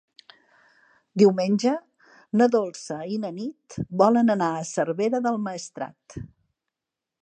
Diumenge 1.21 1.73
na 2.41 2.49
Dolça 2.57 2.99
i 3.17 3.21
na 3.27 3.33
Nit 3.37 3.79
volen 4.03 4.39
anar 4.39 4.51
a 4.59 4.67
Cervera 4.75 5.25
del 5.29 5.43
Maestrat. 5.49 6.23